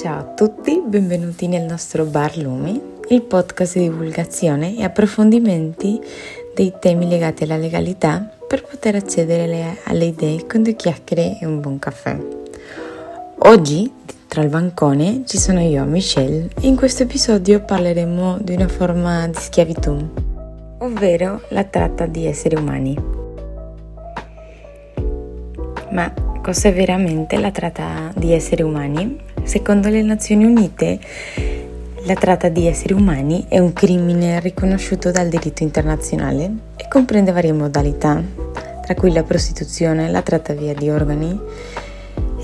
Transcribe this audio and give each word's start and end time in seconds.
Ciao 0.00 0.20
a 0.20 0.22
tutti, 0.22 0.80
benvenuti 0.86 1.48
nel 1.48 1.64
nostro 1.64 2.04
Bar 2.04 2.36
Lumi, 2.36 2.80
il 3.08 3.22
podcast 3.22 3.76
di 3.76 3.88
divulgazione 3.88 4.76
e 4.76 4.84
approfondimenti 4.84 6.00
dei 6.54 6.72
temi 6.78 7.08
legati 7.08 7.42
alla 7.42 7.56
legalità 7.56 8.30
per 8.46 8.62
poter 8.62 8.94
accedere 8.94 9.78
alle 9.86 10.04
idee 10.04 10.46
con 10.46 10.62
due 10.62 10.76
chiacchiere 10.76 11.40
e 11.40 11.46
un 11.46 11.60
buon 11.60 11.80
caffè. 11.80 12.16
Oggi, 13.38 13.92
tra 14.28 14.40
il 14.42 14.50
bancone, 14.50 15.24
ci 15.26 15.36
sono 15.36 15.58
io, 15.58 15.82
Michelle, 15.82 16.48
e 16.60 16.68
in 16.68 16.76
questo 16.76 17.02
episodio 17.02 17.60
parleremo 17.60 18.38
di 18.40 18.54
una 18.54 18.68
forma 18.68 19.26
di 19.26 19.34
schiavitù, 19.36 20.76
ovvero 20.78 21.42
la 21.48 21.64
tratta 21.64 22.06
di 22.06 22.24
esseri 22.24 22.54
umani. 22.54 22.96
Ma 25.90 26.14
cos'è 26.40 26.72
veramente 26.72 27.36
la 27.40 27.50
tratta 27.50 28.12
di 28.14 28.32
esseri 28.32 28.62
umani? 28.62 29.26
Secondo 29.48 29.88
le 29.88 30.02
Nazioni 30.02 30.44
Unite, 30.44 31.00
la 32.02 32.12
tratta 32.12 32.50
di 32.50 32.66
esseri 32.66 32.92
umani 32.92 33.46
è 33.48 33.58
un 33.58 33.72
crimine 33.72 34.40
riconosciuto 34.40 35.10
dal 35.10 35.28
diritto 35.28 35.62
internazionale 35.62 36.52
e 36.76 36.86
comprende 36.86 37.32
varie 37.32 37.54
modalità, 37.54 38.22
tra 38.82 38.94
cui 38.94 39.10
la 39.10 39.22
prostituzione, 39.22 40.10
la 40.10 40.20
tratta 40.20 40.52
via 40.52 40.74
di 40.74 40.90
organi 40.90 41.40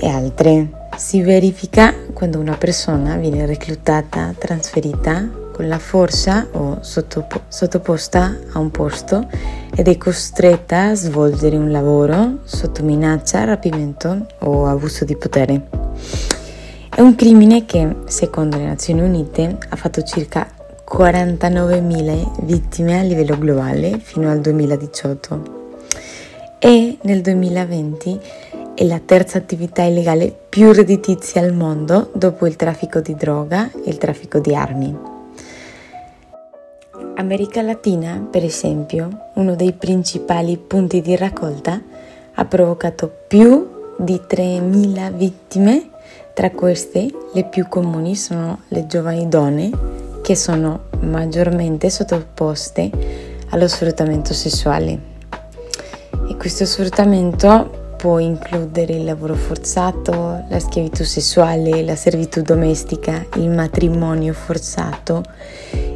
e 0.00 0.08
altre. 0.08 0.86
Si 0.96 1.20
verifica 1.20 1.92
quando 2.14 2.38
una 2.38 2.56
persona 2.56 3.16
viene 3.16 3.44
reclutata, 3.44 4.34
trasferita 4.38 5.28
con 5.52 5.68
la 5.68 5.78
forza 5.78 6.46
o 6.52 6.78
sottoposta 6.80 8.34
a 8.52 8.58
un 8.58 8.70
posto 8.70 9.28
ed 9.76 9.88
è 9.88 9.98
costretta 9.98 10.86
a 10.86 10.94
svolgere 10.94 11.58
un 11.58 11.70
lavoro 11.70 12.38
sotto 12.44 12.82
minaccia, 12.82 13.44
rapimento 13.44 14.26
o 14.38 14.64
abuso 14.64 15.04
di 15.04 15.16
potere. 15.16 16.33
È 16.96 17.00
un 17.00 17.16
crimine 17.16 17.64
che, 17.64 17.96
secondo 18.04 18.56
le 18.56 18.66
Nazioni 18.66 19.00
Unite, 19.00 19.58
ha 19.68 19.74
fatto 19.74 20.02
circa 20.02 20.48
49.000 20.88 22.44
vittime 22.44 23.00
a 23.00 23.02
livello 23.02 23.36
globale 23.36 23.98
fino 23.98 24.30
al 24.30 24.40
2018 24.40 25.42
e 26.60 26.96
nel 27.02 27.20
2020 27.20 28.20
è 28.74 28.84
la 28.84 29.00
terza 29.04 29.38
attività 29.38 29.82
illegale 29.82 30.32
più 30.48 30.70
redditizia 30.70 31.40
al 31.40 31.52
mondo 31.52 32.12
dopo 32.14 32.46
il 32.46 32.54
traffico 32.54 33.00
di 33.00 33.16
droga 33.16 33.72
e 33.72 33.90
il 33.90 33.98
traffico 33.98 34.38
di 34.38 34.54
armi. 34.54 34.96
America 37.16 37.60
Latina, 37.60 38.24
per 38.30 38.44
esempio, 38.44 39.30
uno 39.34 39.56
dei 39.56 39.72
principali 39.72 40.56
punti 40.58 41.00
di 41.00 41.16
raccolta, 41.16 41.82
ha 42.34 42.44
provocato 42.44 43.12
più 43.26 43.68
di 43.96 44.20
3.000 44.28 45.12
vittime, 45.12 45.88
tra 46.34 46.50
queste 46.50 47.08
le 47.32 47.44
più 47.44 47.68
comuni 47.68 48.16
sono 48.16 48.62
le 48.68 48.86
giovani 48.86 49.28
donne 49.28 49.70
che 50.22 50.34
sono 50.34 50.84
maggiormente 51.00 51.90
sottoposte 51.90 52.90
allo 53.50 53.68
sfruttamento 53.68 54.32
sessuale. 54.32 55.12
E 56.28 56.36
questo 56.36 56.64
sfruttamento 56.64 57.94
può 57.96 58.18
includere 58.18 58.94
il 58.94 59.04
lavoro 59.04 59.34
forzato, 59.34 60.44
la 60.48 60.58
schiavitù 60.58 61.04
sessuale, 61.04 61.82
la 61.82 61.96
servitù 61.96 62.42
domestica, 62.42 63.24
il 63.36 63.50
matrimonio 63.50 64.32
forzato 64.32 65.22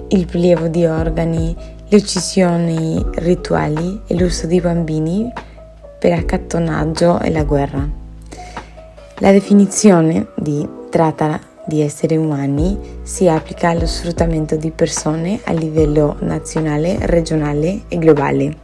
il 0.08 0.24
prelievo 0.24 0.68
di 0.68 0.86
organi, 0.86 1.54
le 1.88 1.96
uccisioni 1.96 3.04
rituali 3.16 4.02
e 4.06 4.14
l'uso 4.14 4.46
di 4.46 4.60
bambini 4.60 5.30
per 5.98 6.12
accattonaggio 6.12 7.20
e 7.20 7.30
la 7.30 7.44
guerra. 7.44 8.07
La 9.20 9.32
definizione 9.32 10.28
di 10.36 10.64
tratta 10.90 11.40
di 11.66 11.80
esseri 11.80 12.16
umani 12.16 12.78
si 13.02 13.26
applica 13.26 13.70
allo 13.70 13.84
sfruttamento 13.84 14.54
di 14.54 14.70
persone 14.70 15.40
a 15.42 15.52
livello 15.52 16.14
nazionale, 16.20 16.98
regionale 17.00 17.80
e 17.88 17.98
globale. 17.98 18.56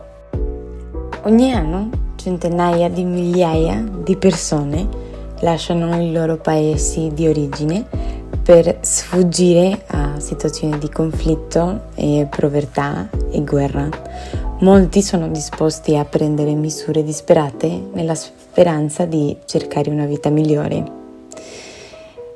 Ogni 1.25 1.53
anno 1.53 1.91
centinaia 2.15 2.89
di 2.89 3.03
migliaia 3.03 3.84
di 4.05 4.17
persone 4.17 4.87
lasciano 5.41 6.01
i 6.01 6.12
loro 6.12 6.37
paesi 6.37 7.11
di 7.12 7.27
origine 7.27 7.84
per 8.41 8.79
sfuggire 8.81 9.83
a 9.89 10.21
situazioni 10.21 10.79
di 10.79 10.89
conflitto 10.89 11.87
e 11.97 12.29
povertà 12.31 13.09
e 13.29 13.43
guerra. 13.43 13.89
Molti 14.61 15.03
sono 15.03 15.27
disposti 15.27 15.97
a 15.97 16.05
prendere 16.05 16.55
misure 16.55 17.03
disperate 17.03 17.89
nella 17.93 18.15
speranza 18.55 19.05
di 19.05 19.37
cercare 19.47 19.91
una 19.91 20.07
vita 20.07 20.31
migliore. 20.31 20.85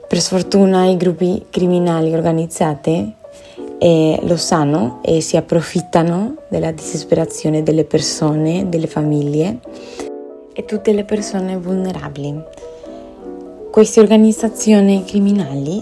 Per 0.08 0.20
sfortuna 0.20 0.86
i 0.86 0.96
gruppi 0.96 1.46
criminali 1.48 2.12
organizzati 2.12 3.14
eh, 3.78 4.18
lo 4.22 4.36
sanno 4.36 4.98
e 5.04 5.20
si 5.20 5.36
approfittano 5.36 6.38
della 6.48 6.72
disperazione 6.72 7.62
delle 7.62 7.84
persone, 7.84 8.68
delle 8.68 8.88
famiglie 8.88 9.60
e 10.52 10.64
tutte 10.64 10.92
le 10.92 11.04
persone 11.04 11.56
vulnerabili 11.56 12.42
queste 13.70 14.00
organizzazioni 14.00 15.04
criminali 15.04 15.80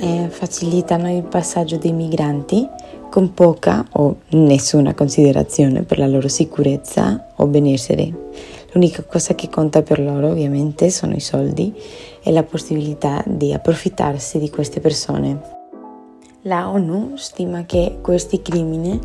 eh, 0.00 0.28
facilitano 0.30 1.14
il 1.14 1.24
passaggio 1.24 1.76
dei 1.76 1.92
migranti 1.92 2.66
con 3.10 3.34
poca 3.34 3.84
o 3.92 4.16
nessuna 4.30 4.94
considerazione 4.94 5.82
per 5.82 5.98
la 5.98 6.06
loro 6.06 6.28
sicurezza 6.28 7.32
o 7.36 7.46
benessere. 7.46 8.10
L'unica 8.74 9.04
cosa 9.04 9.36
che 9.36 9.48
conta 9.48 9.82
per 9.82 10.00
loro 10.00 10.30
ovviamente 10.30 10.90
sono 10.90 11.14
i 11.14 11.20
soldi 11.20 11.72
e 12.20 12.32
la 12.32 12.42
possibilità 12.42 13.22
di 13.24 13.52
approfittarsi 13.52 14.40
di 14.40 14.50
queste 14.50 14.80
persone. 14.80 15.40
La 16.42 16.68
ONU 16.68 17.12
stima 17.14 17.66
che 17.66 17.98
questi 18.02 18.42
crimini, 18.42 18.98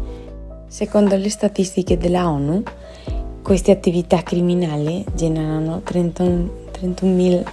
secondo 0.67 1.15
le 1.15 1.29
statistiche 1.29 1.99
della 1.99 2.27
ONU, 2.27 2.63
queste 3.43 3.69
attività 3.69 4.23
criminali 4.23 5.05
generano 5.13 5.81
31, 5.83 6.49
31 6.71 7.43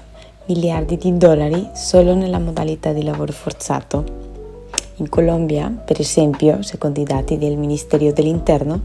miliardi 0.47 0.97
di 0.97 1.19
dollari 1.19 1.69
solo 1.75 2.15
nella 2.15 2.39
modalità 2.39 2.93
di 2.93 3.05
lavoro 3.05 3.33
forzato. 3.33 4.05
In 4.97 5.11
Colombia, 5.11 5.69
per 5.69 6.01
esempio, 6.01 6.63
secondo 6.63 6.99
i 6.99 7.05
dati 7.05 7.37
del 7.37 7.59
Ministero 7.59 8.11
dell'Interno, 8.11 8.81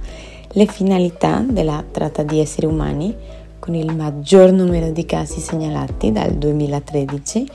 le 0.53 0.65
finalità 0.65 1.43
della 1.47 1.83
tratta 1.89 2.23
di 2.23 2.39
esseri 2.39 2.65
umani, 2.65 3.15
con 3.59 3.75
il 3.75 3.95
maggior 3.95 4.51
numero 4.51 4.91
di 4.91 5.05
casi 5.05 5.39
segnalati 5.39 6.11
dal 6.11 6.31
2013, 6.31 7.47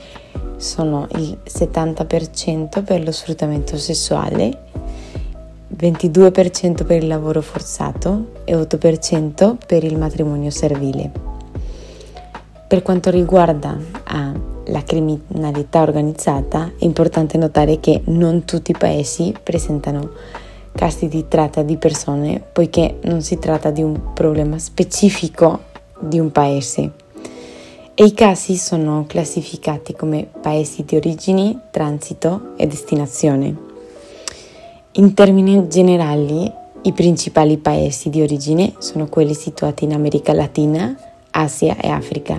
sono 0.55 1.07
il 1.11 1.37
70% 1.47 2.83
per 2.83 3.03
lo 3.03 3.11
sfruttamento 3.11 3.77
sessuale, 3.77 4.65
22% 5.75 6.85
per 6.85 7.03
il 7.03 7.07
lavoro 7.07 7.41
forzato 7.41 8.31
e 8.45 8.55
8% 8.55 9.57
per 9.65 9.83
il 9.83 9.97
matrimonio 9.97 10.49
servile. 10.49 11.11
Per 12.67 12.81
quanto 12.81 13.11
riguarda 13.11 13.77
ah, 14.05 14.33
la 14.65 14.83
criminalità 14.83 15.81
organizzata, 15.81 16.71
è 16.79 16.83
importante 16.83 17.37
notare 17.37 17.79
che 17.79 18.01
non 18.05 18.43
tutti 18.43 18.71
i 18.71 18.77
paesi 18.77 19.33
presentano 19.41 20.09
casi 20.77 21.07
di 21.07 21.27
tratta 21.27 21.63
di 21.63 21.75
persone, 21.75 22.39
poiché 22.39 22.99
non 23.05 23.23
si 23.23 23.39
tratta 23.39 23.71
di 23.71 23.81
un 23.81 24.13
problema 24.13 24.59
specifico 24.59 25.61
di 25.99 26.19
un 26.19 26.31
paese. 26.31 26.91
E 27.95 28.03
i 28.03 28.13
casi 28.13 28.57
sono 28.57 29.05
classificati 29.07 29.95
come 29.95 30.27
paesi 30.39 30.85
di 30.85 30.95
origine, 30.95 31.61
transito 31.71 32.53
e 32.57 32.67
destinazione. 32.67 33.55
In 34.91 35.15
termini 35.15 35.67
generali, 35.67 36.49
i 36.83 36.93
principali 36.93 37.57
paesi 37.57 38.11
di 38.11 38.21
origine 38.21 38.73
sono 38.77 39.07
quelli 39.07 39.33
situati 39.33 39.85
in 39.85 39.93
America 39.93 40.31
Latina, 40.31 40.95
Asia 41.31 41.75
e 41.77 41.87
Africa. 41.89 42.37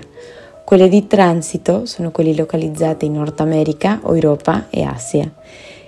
Quelle 0.63 0.87
di 0.87 1.07
transito 1.07 1.85
sono 1.85 2.11
quelli 2.11 2.33
localizzati 2.33 3.05
in 3.05 3.13
Nord 3.13 3.37
America, 3.41 3.99
Europa 4.01 4.67
e 4.69 4.83
Asia 4.83 5.29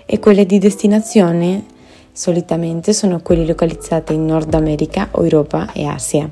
e 0.05 0.19
quelle 0.19 0.45
di 0.45 0.59
destinazione 0.59 1.70
solitamente 2.11 2.93
sono 2.93 3.21
quelli 3.21 3.45
localizzati 3.45 4.13
in 4.13 4.25
Nord 4.25 4.53
America, 4.53 5.09
Europa 5.15 5.71
e 5.73 5.85
Asia. 5.85 6.29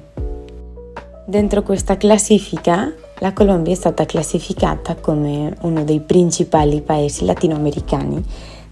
Dentro 1.25 1.61
questa 1.61 1.97
classifica 1.97 2.91
la 3.19 3.33
Colombia 3.33 3.73
è 3.73 3.75
stata 3.75 4.05
classificata 4.05 4.95
come 4.95 5.53
uno 5.61 5.83
dei 5.83 5.99
principali 5.99 6.81
paesi 6.81 7.25
latinoamericani 7.25 8.23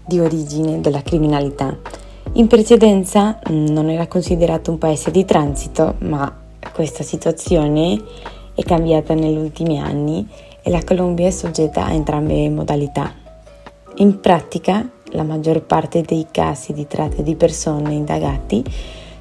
di 0.04 0.18
origine 0.20 0.80
della 0.80 1.02
criminalità. 1.02 1.76
In 2.32 2.46
precedenza 2.46 3.38
non 3.48 3.90
era 3.90 4.06
considerato 4.06 4.70
un 4.70 4.78
paese 4.78 5.10
di 5.10 5.24
transito, 5.24 5.96
ma 5.98 6.34
questa 6.72 7.02
situazione 7.02 8.02
è 8.54 8.62
cambiata 8.62 9.14
negli 9.14 9.36
ultimi 9.36 9.78
anni 9.78 10.26
e 10.62 10.70
la 10.70 10.82
Colombia 10.82 11.26
è 11.26 11.30
soggetta 11.30 11.84
a 11.84 11.92
entrambe 11.92 12.34
le 12.34 12.50
modalità. 12.50 13.12
In 13.96 14.20
pratica, 14.20 14.88
la 15.12 15.22
maggior 15.22 15.62
parte 15.62 16.02
dei 16.02 16.26
casi 16.30 16.72
di 16.72 16.86
tratta 16.86 17.22
di 17.22 17.34
persone 17.34 17.92
indagati 17.94 18.64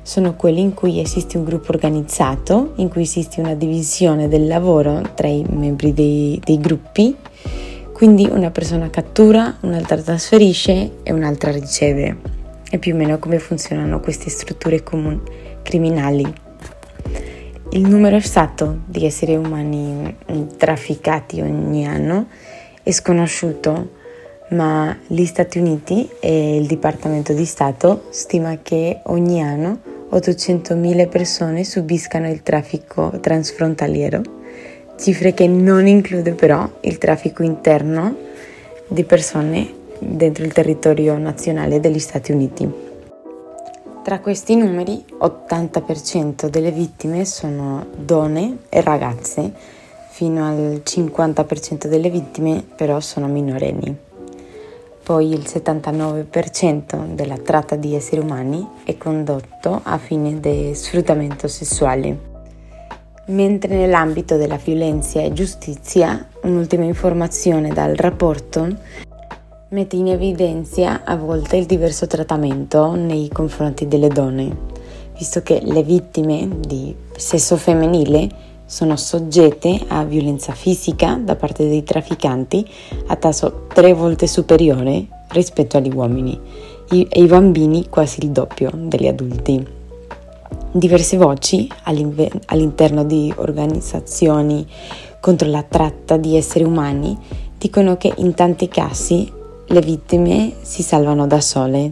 sono 0.01 0.35
quelli 0.35 0.61
in 0.61 0.73
cui 0.73 0.99
esiste 1.01 1.37
un 1.37 1.43
gruppo 1.43 1.71
organizzato, 1.71 2.73
in 2.75 2.87
cui 2.87 3.01
esiste 3.01 3.41
una 3.41 3.55
divisione 3.55 4.27
del 4.27 4.47
lavoro 4.47 5.01
tra 5.15 5.27
i 5.27 5.43
membri 5.49 5.93
dei, 5.93 6.39
dei 6.43 6.59
gruppi, 6.59 7.15
Quindi 7.97 8.27
una 8.29 8.51
persona 8.51 8.91
cattura, 8.91 9.57
un'altra 9.61 9.97
trasferisce 9.97 10.97
e 11.01 11.11
un'altra 11.11 11.49
riceve. 11.49 12.17
È 12.69 12.77
più 12.77 12.93
o 12.93 12.95
meno 12.95 13.17
come 13.17 13.39
funzionano 13.39 13.99
queste 13.99 14.29
strutture 14.29 14.83
comuni, 14.83 15.19
criminali. 15.63 16.31
Il 17.71 17.89
numero 17.89 18.15
esatto 18.15 18.81
di 18.85 19.03
esseri 19.03 19.35
umani 19.35 20.15
trafficati 20.57 21.41
ogni 21.41 21.87
anno 21.87 22.27
è 22.83 22.91
sconosciuto, 22.91 23.89
ma 24.49 24.97
gli 25.07 25.25
Stati 25.25 25.57
Uniti 25.59 26.09
e 26.19 26.57
il 26.57 26.67
Dipartimento 26.67 27.33
di 27.33 27.45
Stato 27.45 28.05
stima 28.09 28.59
che 28.61 28.99
ogni 29.03 29.41
anno 29.41 29.79
800.000 30.11 31.09
persone 31.09 31.63
subiscano 31.63 32.29
il 32.29 32.41
traffico 32.43 33.11
transfrontaliero, 33.19 34.21
cifre 34.97 35.33
che 35.33 35.47
non 35.47 35.85
include 35.85 36.31
però 36.31 36.69
il 36.81 36.97
traffico 36.97 37.43
interno 37.43 38.15
di 38.87 39.03
persone 39.03 39.73
dentro 39.99 40.45
il 40.45 40.53
territorio 40.53 41.17
nazionale 41.17 41.79
degli 41.79 41.99
Stati 41.99 42.31
Uniti. 42.31 42.85
Tra 44.03 44.21
questi 44.21 44.55
numeri, 44.55 45.03
80% 45.19 46.47
delle 46.47 46.71
vittime 46.71 47.25
sono 47.25 47.87
donne 47.93 48.59
e 48.69 48.79
ragazze, 48.79 49.51
fino 50.09 50.47
al 50.47 50.81
50% 50.85 51.87
delle 51.87 52.09
vittime 52.09 52.63
però 52.75 53.01
sono 53.01 53.27
minorenni. 53.27 54.06
Poi 55.07 55.31
il 55.31 55.45
79% 55.47 57.13
della 57.13 57.37
tratta 57.37 57.77
di 57.77 57.95
esseri 57.95 58.19
umani 58.19 58.67
è 58.83 58.97
condotto 58.97 59.79
a 59.81 59.97
fine 59.97 60.37
di 60.41 60.73
sfruttamento 60.75 61.47
sessuale. 61.47 62.19
Mentre 63.27 63.77
nell'ambito 63.77 64.35
della 64.35 64.57
violenza 64.57 65.21
e 65.21 65.31
giustizia, 65.31 66.27
un'ultima 66.41 66.83
informazione 66.83 67.69
dal 67.69 67.95
rapporto 67.95 68.67
mette 69.69 69.95
in 69.95 70.09
evidenza 70.09 71.05
a 71.05 71.15
volte 71.15 71.55
il 71.55 71.65
diverso 71.65 72.05
trattamento 72.05 72.93
nei 72.95 73.29
confronti 73.29 73.87
delle 73.87 74.09
donne, 74.09 74.53
visto 75.17 75.41
che 75.41 75.61
le 75.63 75.83
vittime 75.83 76.49
di 76.59 76.93
sesso 77.15 77.55
femminile 77.55 78.27
sono 78.67 78.97
soggette 78.97 79.79
a 79.87 80.03
violenza 80.03 80.51
fisica 80.51 81.15
da 81.15 81.35
parte 81.35 81.67
dei 81.67 81.83
trafficanti 81.83 82.67
a 83.07 83.15
tasso 83.15 83.65
tre 83.73 83.93
volte 83.93 84.27
superiore 84.27 85.07
rispetto 85.29 85.77
agli 85.77 85.91
uomini 85.91 86.39
e 86.89 87.07
ai 87.09 87.25
bambini 87.25 87.87
quasi 87.89 88.23
il 88.23 88.31
doppio 88.31 88.69
degli 88.73 89.07
adulti. 89.07 89.65
Diverse 90.69 91.17
voci 91.17 91.67
all'interno 91.83 93.03
di 93.05 93.33
organizzazioni 93.37 94.67
contro 95.19 95.49
la 95.49 95.63
tratta 95.63 96.17
di 96.17 96.35
esseri 96.35 96.65
umani 96.65 97.17
dicono 97.57 97.97
che 97.97 98.13
in 98.17 98.33
tanti 98.33 98.67
casi 98.67 99.31
le 99.69 99.81
vittime 99.81 100.53
si 100.61 100.83
salvano 100.83 101.25
da 101.25 101.41
sole. 101.41 101.91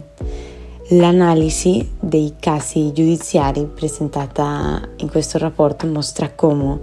L'analisi 0.90 1.84
dei 1.98 2.34
casi 2.38 2.92
giudiziari 2.92 3.64
presentata 3.64 4.80
in 4.98 5.08
questo 5.08 5.36
rapporto 5.36 5.84
mostra 5.88 6.30
come 6.30 6.78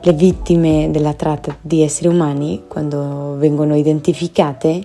le 0.00 0.12
vittime 0.14 0.88
della 0.90 1.12
tratta 1.12 1.54
di 1.60 1.82
esseri 1.82 2.08
umani, 2.08 2.64
quando 2.66 3.36
vengono 3.36 3.76
identificate, 3.76 4.82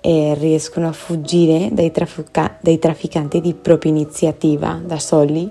eh, 0.00 0.36
riescono 0.38 0.86
a 0.86 0.92
fuggire 0.92 1.70
dai, 1.72 1.90
trafica- 1.90 2.56
dai 2.60 2.78
trafficanti 2.78 3.40
di 3.40 3.54
propria 3.54 3.90
iniziativa, 3.90 4.80
da 4.84 5.00
soli, 5.00 5.50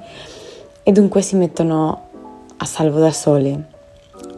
e 0.82 0.92
dunque 0.94 1.22
si 1.22 1.36
mettono 1.36 2.08
a 2.56 2.66
salvo 2.66 3.00
da 3.00 3.12
sole. 3.12 3.68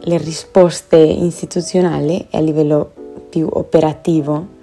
Le 0.00 0.18
risposte 0.18 0.96
istituzionali 0.96 2.26
a 2.32 2.40
livello 2.40 2.90
più 3.28 3.46
operativo 3.48 4.58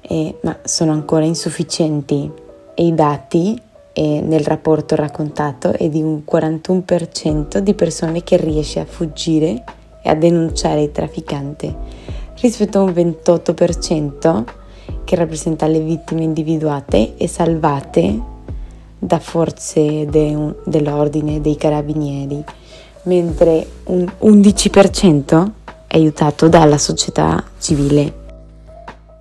eh, 0.00 0.34
ma 0.42 0.58
sono 0.64 0.92
ancora 0.92 1.24
insufficienti 1.24 2.42
e 2.74 2.86
i 2.86 2.94
dati 2.94 3.60
eh, 3.92 4.20
nel 4.20 4.44
rapporto 4.44 4.94
raccontato 4.96 5.72
è 5.72 5.88
di 5.88 6.02
un 6.02 6.22
41% 6.28 7.58
di 7.58 7.74
persone 7.74 8.22
che 8.22 8.36
riesce 8.36 8.80
a 8.80 8.84
fuggire 8.84 9.62
e 10.02 10.10
a 10.10 10.14
denunciare 10.14 10.82
il 10.82 10.92
trafficante 10.92 12.12
rispetto 12.40 12.78
a 12.78 12.82
un 12.82 12.90
28% 12.90 14.44
che 15.04 15.16
rappresenta 15.16 15.66
le 15.66 15.80
vittime 15.80 16.22
individuate 16.22 17.16
e 17.16 17.26
salvate 17.28 18.32
da 18.98 19.18
forze 19.18 20.06
de, 20.06 20.54
dell'ordine 20.64 21.40
dei 21.40 21.56
carabinieri, 21.56 22.42
mentre 23.04 23.66
un 23.84 24.06
11% 24.20 25.50
è 25.86 25.96
aiutato 25.96 26.48
dalla 26.48 26.78
società 26.78 27.42
civile. 27.58 28.22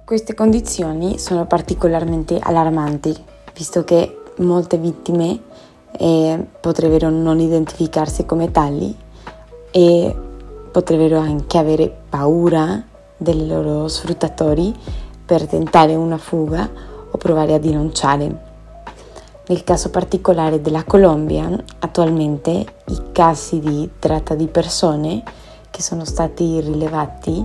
Queste 0.06 0.34
condizioni 0.34 1.20
sono 1.20 1.46
particolarmente 1.46 2.40
allarmanti, 2.42 3.16
visto 3.54 3.84
che 3.84 4.20
molte 4.38 4.78
vittime 4.78 5.40
eh, 5.98 6.46
potrebbero 6.60 7.10
non 7.10 7.40
identificarsi 7.40 8.26
come 8.26 8.52
tali 8.52 8.96
e 9.72 10.16
potrebbero 10.72 11.20
anche 11.20 11.58
avere 11.58 11.96
paura 12.10 12.84
dei 13.16 13.48
loro 13.48 13.88
sfruttatori 13.88 14.74
per 15.26 15.46
tentare 15.48 15.96
una 15.96 16.18
fuga 16.18 16.70
o 17.12 17.18
provare 17.18 17.54
a 17.54 17.60
denunciare. 17.60 18.52
Nel 19.46 19.64
caso 19.64 19.90
particolare 19.90 20.62
della 20.62 20.84
Colombia, 20.84 21.50
attualmente 21.80 22.66
i 22.86 23.02
casi 23.12 23.60
di 23.60 23.90
tratta 24.00 24.36
di 24.36 24.48
persone 24.48 25.22
che 25.70 25.82
sono 25.82 26.06
stati 26.06 26.60
rilevati 26.62 27.44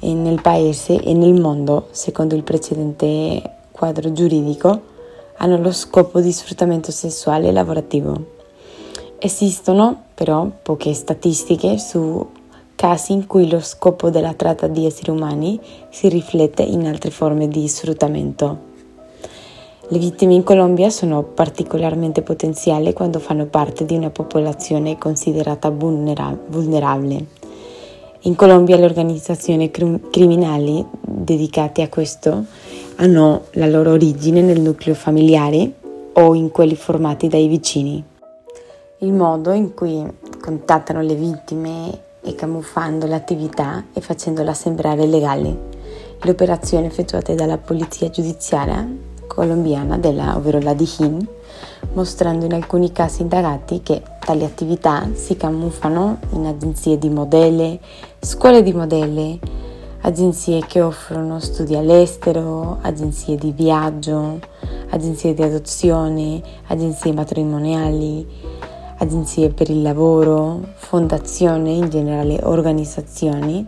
nel 0.00 0.40
paese 0.40 1.00
e 1.00 1.14
nel 1.14 1.40
mondo, 1.40 1.88
secondo 1.90 2.34
il 2.34 2.44
precedente 2.44 3.42
quadro 3.70 4.12
giuridico, 4.12 4.92
hanno 5.38 5.58
lo 5.58 5.72
scopo 5.72 6.20
di 6.20 6.32
sfruttamento 6.32 6.90
sessuale 6.90 7.48
e 7.48 7.52
lavorativo. 7.52 8.32
Esistono 9.18 10.04
però 10.14 10.50
poche 10.62 10.92
statistiche 10.94 11.78
su 11.78 12.26
casi 12.74 13.12
in 13.12 13.26
cui 13.26 13.48
lo 13.48 13.60
scopo 13.60 14.10
della 14.10 14.34
tratta 14.34 14.66
di 14.66 14.86
esseri 14.86 15.10
umani 15.10 15.58
si 15.90 16.08
riflette 16.08 16.62
in 16.62 16.86
altre 16.86 17.10
forme 17.10 17.48
di 17.48 17.66
sfruttamento. 17.68 18.72
Le 19.88 19.98
vittime 19.98 20.34
in 20.34 20.42
Colombia 20.42 20.90
sono 20.90 21.22
particolarmente 21.22 22.22
potenziali 22.22 22.92
quando 22.92 23.18
fanno 23.18 23.46
parte 23.46 23.84
di 23.84 23.94
una 23.94 24.10
popolazione 24.10 24.98
considerata 24.98 25.70
vulnerabile 25.70 27.42
in 28.26 28.36
Colombia 28.36 28.76
le 28.76 28.86
organizzazioni 28.86 29.70
criminali 29.70 30.82
dedicate 30.98 31.82
a 31.82 31.90
questo 31.90 32.46
hanno 32.96 33.46
la 33.52 33.66
loro 33.66 33.92
origine 33.92 34.40
nel 34.40 34.60
nucleo 34.60 34.94
familiare 34.94 35.72
o 36.12 36.34
in 36.34 36.50
quelli 36.50 36.76
formati 36.76 37.28
dai 37.28 37.48
vicini. 37.48 38.02
Il 38.98 39.12
modo 39.12 39.52
in 39.52 39.74
cui 39.74 40.06
contattano 40.40 41.02
le 41.02 41.14
vittime 41.14 41.98
è 42.20 42.34
camuffando 42.34 43.06
l'attività 43.06 43.84
e 43.92 44.00
facendola 44.00 44.54
sembrare 44.54 45.06
legale. 45.06 45.72
Le 46.20 46.30
operazioni 46.30 46.86
effettuate 46.86 47.34
dalla 47.34 47.58
polizia 47.58 48.08
giudiziaria 48.08 48.86
colombiana, 49.26 49.98
della, 49.98 50.36
ovvero 50.36 50.60
la 50.60 50.74
DIHIN, 50.74 51.26
mostrando 51.92 52.44
in 52.44 52.54
alcuni 52.54 52.92
casi 52.92 53.22
indagati 53.22 53.82
che 53.82 54.00
tali 54.20 54.44
attività 54.44 55.08
si 55.12 55.36
camuffano 55.36 56.18
in 56.30 56.46
agenzie 56.46 56.98
di 56.98 57.10
modelle, 57.10 57.78
scuole 58.20 58.62
di 58.62 58.72
modelle, 58.72 59.38
agenzie 60.06 60.64
che 60.66 60.82
offrono 60.82 61.40
studi 61.40 61.74
all'estero, 61.76 62.78
agenzie 62.82 63.36
di 63.36 63.52
viaggio, 63.52 64.38
agenzie 64.90 65.32
di 65.32 65.42
adozione, 65.42 66.42
agenzie 66.66 67.12
matrimoniali, 67.12 68.26
agenzie 68.98 69.48
per 69.48 69.70
il 69.70 69.80
lavoro, 69.80 70.60
fondazioni, 70.74 71.78
in 71.78 71.88
generale 71.88 72.38
organizzazioni 72.42 73.66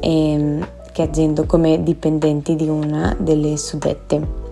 ehm, 0.00 0.68
che 0.92 1.02
agendo 1.02 1.46
come 1.46 1.82
dipendenti 1.82 2.56
di 2.56 2.68
una 2.68 3.16
delle 3.18 3.56
suddette. 3.56 4.42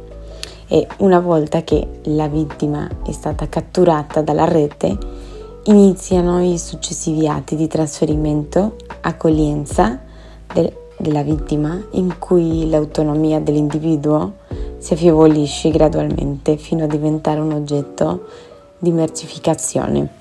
E 0.66 0.86
una 0.98 1.20
volta 1.20 1.62
che 1.62 2.00
la 2.04 2.28
vittima 2.28 2.88
è 3.04 3.12
stata 3.12 3.46
catturata 3.50 4.22
dalla 4.22 4.46
rete 4.46 4.96
iniziano 5.64 6.42
i 6.42 6.58
successivi 6.58 7.28
atti 7.28 7.54
di 7.54 7.68
trasferimento, 7.68 8.76
accoglienza 9.02 10.00
del, 10.54 10.80
della 11.02 11.22
vittima 11.22 11.82
in 11.92 12.16
cui 12.18 12.70
l'autonomia 12.70 13.40
dell'individuo 13.40 14.34
si 14.78 14.92
affievolisce 14.92 15.70
gradualmente 15.70 16.56
fino 16.56 16.84
a 16.84 16.86
diventare 16.86 17.40
un 17.40 17.52
oggetto 17.52 18.28
di 18.78 18.92
mercificazione. 18.92 20.20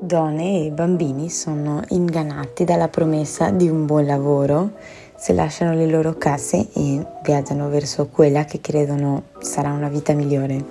Donne 0.00 0.66
e 0.66 0.70
bambini 0.70 1.30
sono 1.30 1.82
ingannati 1.88 2.64
dalla 2.64 2.88
promessa 2.88 3.50
di 3.50 3.68
un 3.68 3.86
buon 3.86 4.06
lavoro 4.06 4.72
se 5.16 5.32
lasciano 5.32 5.74
le 5.74 5.86
loro 5.86 6.18
case 6.18 6.66
e 6.74 7.06
viaggiano 7.22 7.68
verso 7.68 8.08
quella 8.08 8.44
che 8.44 8.60
credono 8.60 9.22
sarà 9.38 9.70
una 9.70 9.88
vita 9.88 10.12
migliore. 10.12 10.64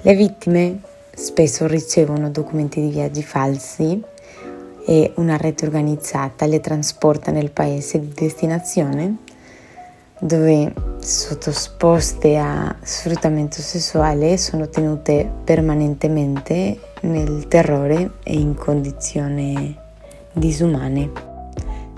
Le 0.00 0.14
vittime 0.14 0.80
spesso 1.14 1.66
ricevono 1.66 2.30
documenti 2.30 2.80
di 2.80 2.88
viaggi 2.88 3.22
falsi 3.22 4.02
e 4.88 5.12
una 5.16 5.36
rete 5.36 5.66
organizzata 5.66 6.46
le 6.46 6.60
trasporta 6.60 7.30
nel 7.30 7.50
paese 7.50 8.00
di 8.00 8.10
destinazione 8.14 9.16
dove 10.18 10.72
sottoposte 10.98 12.38
a 12.38 12.74
sfruttamento 12.80 13.60
sessuale 13.60 14.38
sono 14.38 14.70
tenute 14.70 15.30
permanentemente 15.44 16.80
nel 17.02 17.46
terrore 17.48 18.12
e 18.22 18.32
in 18.32 18.54
condizioni 18.54 19.76
disumane. 20.32 21.10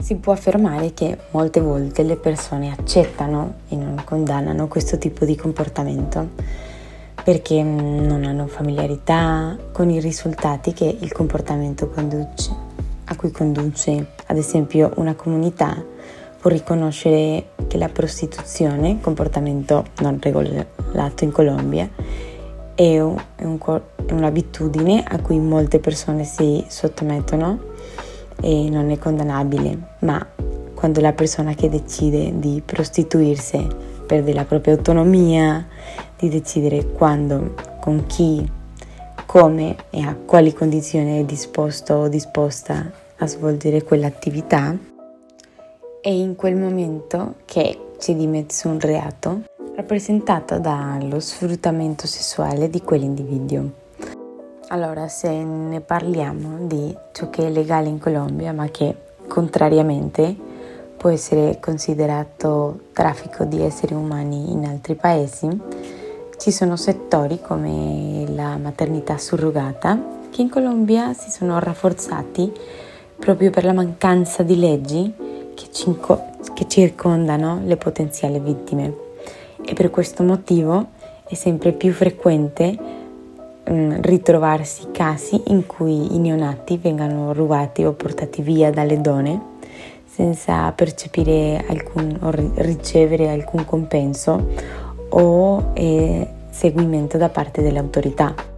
Si 0.00 0.16
può 0.16 0.32
affermare 0.32 0.92
che 0.92 1.16
molte 1.30 1.60
volte 1.60 2.02
le 2.02 2.16
persone 2.16 2.72
accettano 2.76 3.54
e 3.68 3.76
non 3.76 4.02
condannano 4.04 4.66
questo 4.66 4.98
tipo 4.98 5.24
di 5.24 5.36
comportamento 5.36 6.30
perché 7.22 7.62
non 7.62 8.24
hanno 8.24 8.48
familiarità 8.48 9.56
con 9.72 9.90
i 9.90 10.00
risultati 10.00 10.72
che 10.72 10.96
il 10.98 11.12
comportamento 11.12 11.88
conduce, 11.88 12.68
a 13.10 13.16
cui 13.16 13.30
conduce 13.30 14.12
ad 14.26 14.36
esempio 14.36 14.92
una 14.96 15.14
comunità 15.14 15.84
può 16.40 16.48
riconoscere 16.48 17.50
che 17.66 17.76
la 17.76 17.88
prostituzione, 17.88 19.00
comportamento 19.00 19.84
non 19.98 20.18
regolato 20.20 21.24
in 21.24 21.32
Colombia, 21.32 21.88
è, 22.74 22.98
un, 23.00 23.16
è, 23.36 23.44
un, 23.44 23.58
è 24.06 24.12
un'abitudine 24.12 25.04
a 25.06 25.20
cui 25.20 25.38
molte 25.38 25.80
persone 25.80 26.24
si 26.24 26.64
sottomettono 26.66 27.58
e 28.40 28.70
non 28.70 28.90
è 28.90 28.98
condannabile, 28.98 29.78
ma 30.00 30.26
quando 30.72 31.00
la 31.00 31.12
persona 31.12 31.52
che 31.52 31.68
decide 31.68 32.38
di 32.38 32.62
prostituirsi 32.64 33.66
perde 34.06 34.32
la 34.32 34.44
propria 34.44 34.74
autonomia, 34.74 35.66
di 36.18 36.30
decidere 36.30 36.86
quando, 36.86 37.54
con 37.80 38.06
chi, 38.06 38.50
come 39.26 39.76
e 39.90 40.00
a 40.00 40.16
quali 40.16 40.54
condizioni 40.54 41.20
è 41.20 41.24
disposto 41.24 41.94
o 41.94 42.08
disposta 42.08 42.90
a 43.20 43.26
svolgere 43.26 43.82
quell'attività, 43.82 44.76
è 46.00 46.08
in 46.08 46.36
quel 46.36 46.56
momento 46.56 47.36
che 47.44 47.92
c'è 47.98 48.14
di 48.14 48.26
mezzo 48.26 48.68
un 48.68 48.80
reato 48.80 49.42
rappresentato 49.76 50.58
dallo 50.58 51.20
sfruttamento 51.20 52.06
sessuale 52.06 52.70
di 52.70 52.80
quell'individuo. 52.82 53.78
Allora, 54.68 55.08
se 55.08 55.30
ne 55.30 55.80
parliamo 55.80 56.66
di 56.66 56.96
ciò 57.12 57.28
che 57.28 57.46
è 57.46 57.50
legale 57.50 57.88
in 57.88 57.98
Colombia, 57.98 58.52
ma 58.52 58.68
che 58.68 58.94
contrariamente 59.26 60.34
può 60.96 61.10
essere 61.10 61.58
considerato 61.60 62.88
traffico 62.92 63.44
di 63.44 63.60
esseri 63.60 63.94
umani 63.94 64.52
in 64.52 64.64
altri 64.64 64.94
paesi, 64.94 65.48
ci 66.38 66.50
sono 66.50 66.76
settori 66.76 67.40
come 67.40 68.24
la 68.28 68.56
maternità 68.56 69.18
surrogata 69.18 70.18
che 70.30 70.40
in 70.40 70.48
Colombia 70.48 71.12
si 71.12 71.30
sono 71.30 71.58
rafforzati 71.58 72.52
proprio 73.20 73.50
per 73.50 73.64
la 73.64 73.74
mancanza 73.74 74.42
di 74.42 74.58
leggi 74.58 75.12
che, 75.54 75.66
cinco, 75.70 76.30
che 76.54 76.66
circondano 76.66 77.60
le 77.64 77.76
potenziali 77.76 78.40
vittime 78.40 79.08
e 79.62 79.74
per 79.74 79.90
questo 79.90 80.22
motivo 80.22 80.88
è 81.28 81.34
sempre 81.34 81.72
più 81.72 81.92
frequente 81.92 82.76
um, 83.68 84.00
ritrovarsi 84.00 84.88
casi 84.90 85.40
in 85.48 85.66
cui 85.66 86.14
i 86.14 86.18
neonati 86.18 86.78
vengano 86.78 87.32
rubati 87.32 87.84
o 87.84 87.92
portati 87.92 88.42
via 88.42 88.70
dalle 88.70 89.00
donne 89.00 89.48
senza 90.06 90.72
percepire 90.72 91.64
alcun, 91.68 92.18
o 92.20 92.30
ricevere 92.56 93.30
alcun 93.30 93.64
compenso 93.64 94.48
o 95.10 95.70
eh, 95.74 96.26
seguimento 96.50 97.16
da 97.16 97.28
parte 97.28 97.62
delle 97.62 97.78
autorità. 97.78 98.49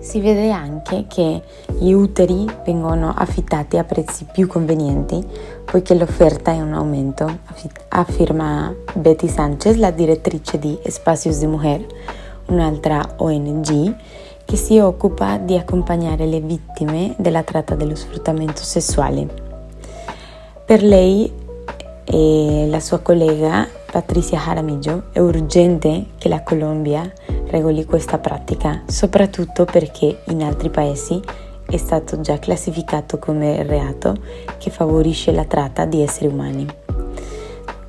Si 0.00 0.18
vede 0.20 0.50
anche 0.50 1.04
che 1.06 1.42
gli 1.78 1.92
uteri 1.92 2.46
vengono 2.64 3.12
affittati 3.14 3.76
a 3.76 3.84
prezzi 3.84 4.24
più 4.24 4.46
convenienti 4.46 5.24
poiché 5.64 5.94
l'offerta 5.94 6.52
è 6.52 6.60
un 6.60 6.72
aumento, 6.72 7.38
afferma 7.88 8.74
Betty 8.94 9.28
Sanchez, 9.28 9.76
la 9.76 9.90
direttrice 9.90 10.58
di 10.58 10.76
Espacios 10.82 11.38
de 11.38 11.46
Mujer, 11.46 11.86
un'altra 12.46 13.14
ONG 13.18 13.94
che 14.44 14.56
si 14.56 14.78
occupa 14.78 15.36
di 15.36 15.56
accompagnare 15.56 16.26
le 16.26 16.40
vittime 16.40 17.14
della 17.18 17.42
tratta 17.42 17.74
dello 17.74 17.94
sfruttamento 17.94 18.62
sessuale. 18.62 19.28
Per 20.64 20.82
lei 20.82 21.30
e 22.04 22.66
la 22.68 22.80
sua 22.80 22.98
collega 22.98 23.68
Patricia 23.92 24.38
Jaramillo 24.38 25.04
è 25.12 25.20
urgente 25.20 26.06
che 26.16 26.28
la 26.28 26.42
Colombia 26.42 27.08
regoli 27.50 27.84
questa 27.84 28.18
pratica, 28.18 28.82
soprattutto 28.86 29.64
perché 29.64 30.22
in 30.28 30.42
altri 30.42 30.70
paesi 30.70 31.20
è 31.66 31.76
stato 31.76 32.20
già 32.20 32.38
classificato 32.38 33.18
come 33.18 33.62
reato 33.64 34.16
che 34.58 34.70
favorisce 34.70 35.32
la 35.32 35.44
tratta 35.44 35.84
di 35.84 36.00
esseri 36.00 36.26
umani. 36.28 36.66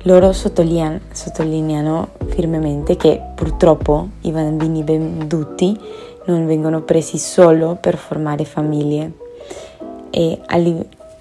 Loro 0.02 0.32
sottolineano, 0.32 1.00
sottolineano 1.12 2.10
firmemente 2.26 2.96
che 2.96 3.20
purtroppo 3.34 4.08
i 4.22 4.32
bambini 4.32 4.82
venduti 4.82 5.78
non 6.26 6.46
vengono 6.46 6.82
presi 6.82 7.18
solo 7.18 7.76
per 7.80 7.96
formare 7.96 8.44
famiglie 8.44 9.12
e 10.10 10.40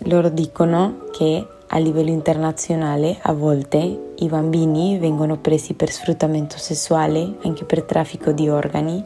loro 0.06 0.30
dicono 0.30 1.06
che 1.12 1.46
a 1.74 1.78
livello 1.78 2.10
internazionale 2.10 3.18
a 3.22 3.34
volte 3.34 4.14
i 4.16 4.28
bambini 4.28 4.98
vengono 5.00 5.38
presi 5.38 5.74
per 5.74 5.90
sfruttamento 5.90 6.58
sessuale, 6.58 7.36
anche 7.44 7.64
per 7.64 7.84
traffico 7.84 8.32
di 8.32 8.50
organi 8.50 9.02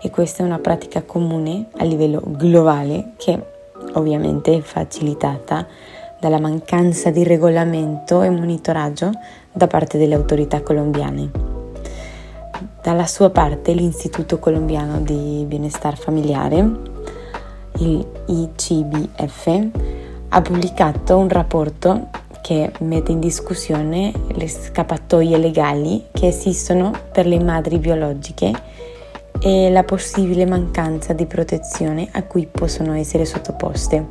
e 0.00 0.10
questa 0.10 0.42
è 0.42 0.46
una 0.46 0.60
pratica 0.60 1.02
comune 1.02 1.66
a 1.78 1.84
livello 1.84 2.22
globale 2.24 3.12
che 3.16 3.40
ovviamente 3.94 4.54
è 4.56 4.60
facilitata 4.60 5.66
dalla 6.20 6.38
mancanza 6.38 7.10
di 7.10 7.24
regolamento 7.24 8.22
e 8.22 8.30
monitoraggio 8.30 9.10
da 9.52 9.66
parte 9.66 9.98
delle 9.98 10.14
autorità 10.14 10.62
colombiane. 10.62 11.30
Dalla 12.82 13.06
sua 13.06 13.30
parte 13.30 13.72
l'Istituto 13.72 14.38
Colombiano 14.38 15.00
di 15.00 15.44
Bienestar 15.46 15.96
Familiare, 15.96 16.70
il 17.78 18.06
ICBF, 18.26 19.68
ha 20.36 20.42
pubblicato 20.42 21.16
un 21.16 21.30
rapporto 21.30 22.10
che 22.42 22.70
mette 22.80 23.10
in 23.10 23.20
discussione 23.20 24.12
le 24.34 24.46
scappatoie 24.46 25.38
legali 25.38 26.08
che 26.12 26.26
esistono 26.26 26.92
per 27.10 27.24
le 27.24 27.42
madri 27.42 27.78
biologiche 27.78 28.52
e 29.40 29.70
la 29.70 29.82
possibile 29.82 30.44
mancanza 30.44 31.14
di 31.14 31.24
protezione 31.24 32.08
a 32.12 32.22
cui 32.24 32.46
possono 32.50 32.92
essere 32.92 33.24
sottoposte. 33.24 34.06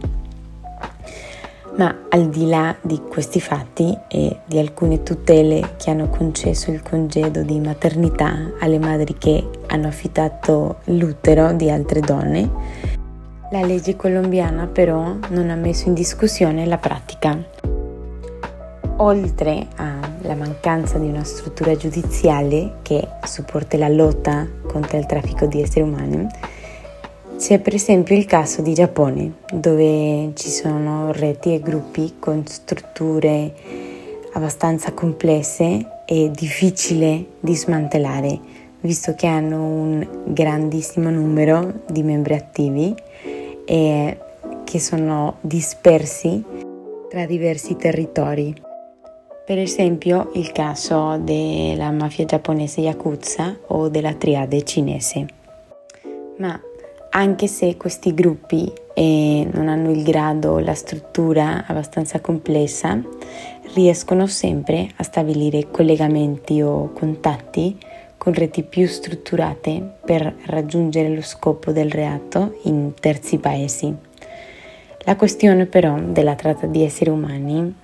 Ma 1.77 1.95
al 2.09 2.29
di 2.29 2.47
là 2.47 2.75
di 2.81 2.99
questi 3.07 3.39
fatti 3.39 3.95
e 4.07 4.39
di 4.45 4.57
alcune 4.57 5.03
tutele 5.03 5.75
che 5.77 5.91
hanno 5.91 6.09
concesso 6.09 6.71
il 6.71 6.81
congedo 6.81 7.43
di 7.43 7.59
maternità 7.59 8.51
alle 8.61 8.79
madri 8.79 9.15
che 9.19 9.47
hanno 9.67 9.87
affittato 9.87 10.77
l'utero 10.85 11.53
di 11.53 11.69
altre 11.69 11.99
donne, 11.99 12.94
la 13.51 13.61
legge 13.61 13.95
colombiana 13.95 14.65
però 14.65 15.15
non 15.29 15.49
ha 15.49 15.55
messo 15.55 15.87
in 15.87 15.93
discussione 15.93 16.65
la 16.65 16.77
pratica. 16.77 17.37
Oltre 18.97 19.67
alla 19.75 20.35
mancanza 20.35 20.97
di 20.97 21.07
una 21.07 21.23
struttura 21.23 21.75
giudiziale 21.75 22.77
che 22.81 23.07
supporti 23.23 23.77
la 23.77 23.89
lotta 23.89 24.47
contro 24.65 24.97
il 24.97 25.05
traffico 25.05 25.45
di 25.45 25.61
esseri 25.61 25.81
umani, 25.81 26.27
c'è 27.37 27.59
per 27.59 27.75
esempio 27.75 28.15
il 28.15 28.25
caso 28.25 28.61
di 28.61 28.73
Giappone, 28.73 29.33
dove 29.53 30.31
ci 30.35 30.49
sono 30.49 31.11
reti 31.11 31.53
e 31.53 31.59
gruppi 31.59 32.15
con 32.17 32.47
strutture 32.47 33.53
abbastanza 34.33 34.93
complesse 34.93 35.85
e 36.05 36.31
difficili 36.31 37.27
di 37.39 37.55
smantellare, 37.55 38.39
visto 38.79 39.13
che 39.15 39.27
hanno 39.27 39.61
un 39.63 40.07
grandissimo 40.25 41.09
numero 41.09 41.81
di 41.89 42.01
membri 42.03 42.35
attivi 42.35 42.95
e 43.65 44.17
che 44.63 44.79
sono 44.79 45.37
dispersi 45.41 46.43
tra 47.09 47.25
diversi 47.25 47.75
territori. 47.75 48.53
Per 49.45 49.59
esempio 49.59 50.31
il 50.33 50.51
caso 50.51 51.17
della 51.17 51.91
mafia 51.91 52.25
giapponese 52.25 52.81
Yakuza 52.81 53.57
o 53.67 53.89
della 53.89 54.13
triade 54.13 54.63
cinese. 54.63 55.25
Ma 56.37 56.59
anche 57.11 57.47
se 57.47 57.77
questi 57.77 58.13
gruppi 58.13 58.71
eh, 58.93 59.47
non 59.51 59.67
hanno 59.67 59.91
il 59.91 60.03
grado 60.03 60.59
la 60.59 60.73
struttura 60.73 61.65
abbastanza 61.67 62.19
complessa, 62.19 62.99
riescono 63.73 64.25
sempre 64.27 64.89
a 64.95 65.03
stabilire 65.03 65.69
collegamenti 65.69 66.61
o 66.61 66.91
contatti 66.91 67.77
con 68.17 68.33
reti 68.33 68.63
più 68.63 68.87
strutturate 68.87 69.97
per 70.03 70.33
raggiungere 70.45 71.09
lo 71.09 71.21
scopo 71.21 71.71
del 71.71 71.91
reato 71.91 72.59
in 72.63 72.93
terzi 72.99 73.37
paesi. 73.37 73.93
La 74.99 75.15
questione 75.15 75.65
però 75.67 75.99
della 75.99 76.35
tratta 76.35 76.65
di 76.65 76.83
esseri 76.83 77.11
umani, 77.11 77.75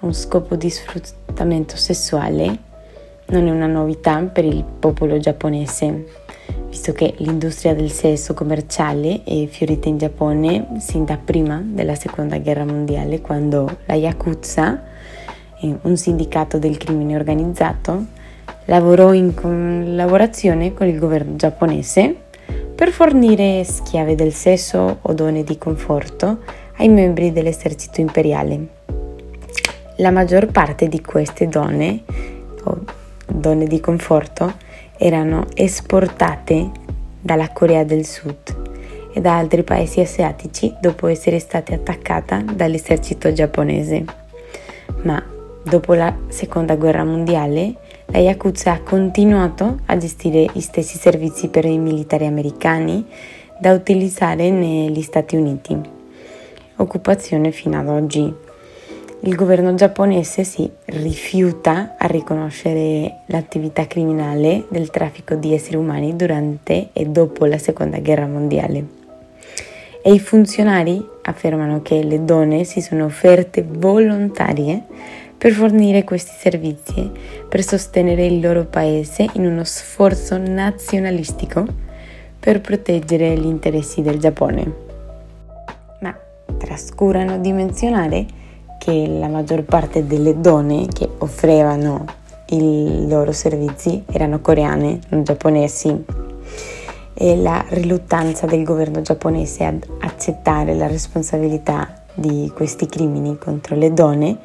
un 0.00 0.14
scopo 0.14 0.54
di 0.54 0.70
sfruttamento 0.70 1.76
sessuale, 1.76 2.68
non 3.26 3.46
è 3.46 3.50
una 3.50 3.66
novità 3.66 4.20
per 4.22 4.44
il 4.44 4.64
popolo 4.64 5.18
giapponese. 5.18 6.04
visto 6.68 6.92
che 6.92 7.14
l'industria 7.18 7.74
del 7.74 7.90
sesso 7.90 8.32
commerciale 8.32 9.22
è 9.24 9.46
fiorita 9.46 9.88
in 9.88 9.98
Giappone 9.98 10.76
sin 10.78 11.04
da 11.04 11.16
prima 11.16 11.60
della 11.64 11.94
seconda 11.96 12.38
guerra 12.38 12.64
mondiale, 12.64 13.20
quando 13.20 13.78
la 13.86 13.94
Yakuza, 13.94 14.82
un 15.60 15.96
sindacato 15.96 16.58
del 16.58 16.76
crimine 16.76 17.16
organizzato, 17.16 18.06
lavorò 18.70 19.12
in 19.12 19.34
collaborazione 19.34 20.72
con 20.74 20.86
il 20.86 20.96
governo 20.96 21.34
giapponese 21.34 22.14
per 22.72 22.90
fornire 22.92 23.64
schiave 23.64 24.14
del 24.14 24.32
sesso 24.32 24.98
o 25.02 25.12
donne 25.12 25.42
di 25.42 25.58
conforto 25.58 26.38
ai 26.76 26.88
membri 26.88 27.32
dell'esercito 27.32 28.00
imperiale. 28.00 28.66
La 29.96 30.12
maggior 30.12 30.46
parte 30.46 30.86
di 30.86 31.00
queste 31.02 31.48
donne, 31.48 32.04
o 32.62 32.84
donne 33.26 33.66
di 33.66 33.80
conforto, 33.80 34.54
erano 34.96 35.46
esportate 35.54 36.70
dalla 37.20 37.50
Corea 37.50 37.82
del 37.82 38.06
Sud 38.06 38.68
e 39.12 39.20
da 39.20 39.36
altri 39.36 39.64
paesi 39.64 39.98
asiatici 40.00 40.72
dopo 40.80 41.08
essere 41.08 41.40
state 41.40 41.74
attaccate 41.74 42.44
dall'esercito 42.54 43.32
giapponese. 43.32 44.04
Ma 45.02 45.20
dopo 45.64 45.94
la 45.94 46.14
seconda 46.28 46.76
guerra 46.76 47.04
mondiale, 47.04 47.74
la 48.12 48.18
Yakuza 48.18 48.72
ha 48.72 48.80
continuato 48.80 49.78
a 49.86 49.96
gestire 49.96 50.46
gli 50.52 50.60
stessi 50.60 50.98
servizi 50.98 51.48
per 51.48 51.64
i 51.64 51.78
militari 51.78 52.26
americani 52.26 53.06
da 53.58 53.72
utilizzare 53.72 54.50
negli 54.50 55.00
Stati 55.02 55.36
Uniti. 55.36 55.78
Occupazione 56.76 57.52
fino 57.52 57.78
ad 57.78 57.88
oggi. 57.88 58.34
Il 59.20 59.34
governo 59.36 59.74
giapponese 59.74 60.42
si 60.42 60.68
rifiuta 60.86 61.94
a 61.98 62.06
riconoscere 62.06 63.20
l'attività 63.26 63.86
criminale 63.86 64.64
del 64.70 64.90
traffico 64.90 65.36
di 65.36 65.54
esseri 65.54 65.76
umani 65.76 66.16
durante 66.16 66.88
e 66.92 67.06
dopo 67.06 67.44
la 67.44 67.58
seconda 67.58 68.00
guerra 68.00 68.26
mondiale. 68.26 68.98
E 70.02 70.12
i 70.12 70.18
funzionari 70.18 71.06
affermano 71.22 71.82
che 71.82 72.02
le 72.02 72.24
donne 72.24 72.64
si 72.64 72.80
sono 72.80 73.04
offerte 73.04 73.62
volontarie 73.62 74.84
per 75.40 75.52
fornire 75.52 76.04
questi 76.04 76.32
servizi, 76.36 77.10
per 77.48 77.62
sostenere 77.62 78.26
il 78.26 78.40
loro 78.40 78.66
paese 78.66 79.26
in 79.32 79.46
uno 79.46 79.64
sforzo 79.64 80.36
nazionalistico 80.36 81.64
per 82.38 82.60
proteggere 82.60 83.38
gli 83.38 83.46
interessi 83.46 84.02
del 84.02 84.18
Giappone. 84.18 84.72
Ma 86.02 86.14
trascurano 86.58 87.38
di 87.38 87.52
menzionare 87.52 88.26
che 88.78 89.06
la 89.06 89.28
maggior 89.28 89.62
parte 89.62 90.06
delle 90.06 90.38
donne 90.42 90.88
che 90.92 91.08
offrivano 91.16 92.04
i 92.48 93.06
loro 93.08 93.32
servizi 93.32 94.04
erano 94.12 94.42
coreane, 94.42 94.98
non 95.08 95.24
giapponesi. 95.24 96.04
E 97.14 97.36
la 97.36 97.64
riluttanza 97.68 98.44
del 98.44 98.62
governo 98.62 99.00
giapponese 99.00 99.64
ad 99.64 99.86
accettare 100.00 100.74
la 100.74 100.86
responsabilità 100.86 102.02
di 102.12 102.52
questi 102.54 102.84
crimini 102.84 103.38
contro 103.38 103.74
le 103.74 103.94
donne 103.94 104.38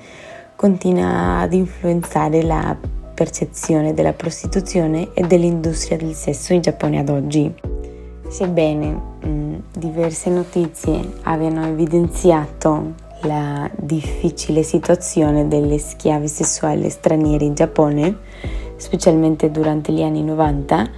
continua 0.56 1.40
ad 1.40 1.54
influenzare 1.54 2.42
la 2.42 2.76
percezione 3.14 3.94
della 3.94 4.14
prostituzione 4.14 5.10
e 5.14 5.26
dell'industria 5.26 5.98
del 5.98 6.14
sesso 6.14 6.54
in 6.54 6.62
Giappone 6.62 7.00
ad 7.00 7.10
oggi. 7.10 7.54
Sebbene 8.28 8.90
mh, 8.90 9.56
diverse 9.78 10.30
notizie 10.30 11.00
abbiano 11.24 11.66
evidenziato 11.66 12.94
la 13.22 13.70
difficile 13.76 14.64
situazione 14.64 15.48
delle 15.48 15.78
schiave 15.78 16.28
sessuali 16.28 16.90
straniere 16.90 17.46
in 17.46 17.54
Giappone, 17.54 18.18
specialmente 18.76 19.50
durante 19.52 19.92
gli 19.92 20.02
anni 20.02 20.24
90, 20.24 20.90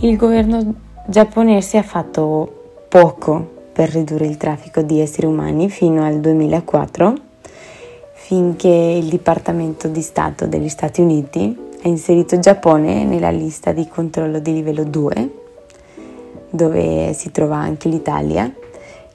il 0.00 0.16
governo 0.16 0.74
giapponese 1.06 1.78
ha 1.78 1.82
fatto 1.82 2.84
poco 2.88 3.56
per 3.72 3.90
ridurre 3.90 4.26
il 4.26 4.36
traffico 4.36 4.82
di 4.82 5.00
esseri 5.00 5.26
umani 5.26 5.68
fino 5.70 6.04
al 6.04 6.20
2004 6.20 7.26
finché 8.28 8.68
il 8.68 9.06
Dipartimento 9.06 9.88
di 9.88 10.02
Stato 10.02 10.46
degli 10.46 10.68
Stati 10.68 11.00
Uniti 11.00 11.56
ha 11.82 11.88
inserito 11.88 12.34
il 12.34 12.42
Giappone 12.42 13.04
nella 13.04 13.30
lista 13.30 13.72
di 13.72 13.88
controllo 13.88 14.38
di 14.38 14.52
livello 14.52 14.84
2, 14.84 15.34
dove 16.50 17.14
si 17.14 17.30
trova 17.30 17.56
anche 17.56 17.88
l'Italia, 17.88 18.52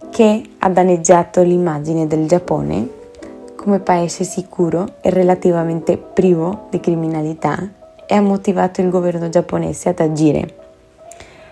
che 0.10 0.41
ha 0.58 0.67
danneggiato 0.67 1.43
l'immagine 1.43 2.08
del 2.08 2.28
Giappone 2.28 2.89
come 3.56 3.78
paese 3.82 4.23
sicuro 4.23 4.95
e 5.02 5.12
relativamente 5.12 5.95
privo 5.95 6.65
di 6.71 6.80
criminalità 6.80 7.69
e 8.08 8.15
ha 8.15 8.21
motivato 8.21 8.82
il 8.82 8.89
governo 8.89 9.30
giapponese 9.30 9.89
ad 9.89 9.99
agire 9.99 10.56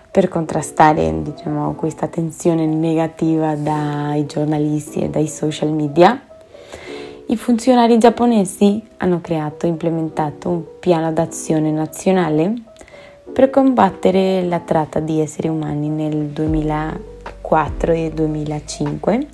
per 0.10 0.30
contrastare 0.30 1.14
diciamo, 1.22 1.76
questa 1.76 2.08
tensione 2.08 2.66
negativa 2.66 3.54
dai 3.54 4.26
giornalisti 4.26 5.02
e 5.02 5.10
dai 5.10 5.28
social 5.28 5.70
media 5.70 6.26
i 7.28 7.38
funzionari 7.38 7.98
giapponesi 7.98 8.82
hanno 8.98 9.22
creato 9.22 9.66
e 9.66 9.70
implementato 9.70 10.50
un 10.50 10.64
piano 10.80 11.14
d'azione 11.14 11.72
nazionale 11.72 12.54
per 13.32 13.50
combattere 13.50 14.44
la 14.44 14.60
tratta 14.60 15.00
di 15.00 15.20
esseri 15.20 15.48
umani 15.48 15.88
nel 15.88 16.28
2004 16.28 17.92
e 17.94 18.12
2005. 18.14 19.28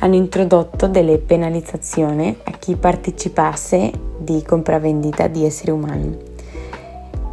Hanno 0.00 0.14
introdotto 0.14 0.86
delle 0.86 1.18
penalizzazioni 1.18 2.36
a 2.44 2.52
chi 2.52 2.76
partecipasse 2.76 3.90
di 4.18 4.42
compravendita 4.42 5.26
di 5.26 5.44
esseri 5.44 5.72
umani. 5.72 6.16